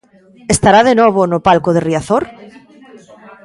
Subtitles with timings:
[0.55, 2.23] Estará de novo no palco de Riazor?